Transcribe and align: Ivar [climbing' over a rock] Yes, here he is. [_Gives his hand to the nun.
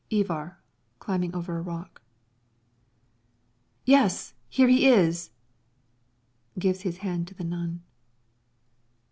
Ivar 0.09 0.57
[climbing' 0.97 1.35
over 1.35 1.59
a 1.59 1.61
rock] 1.61 2.01
Yes, 3.85 4.33
here 4.49 4.67
he 4.67 4.87
is. 4.87 5.29
[_Gives 6.57 6.81
his 6.81 6.97
hand 7.05 7.27
to 7.27 7.35
the 7.35 7.43
nun. 7.43 7.83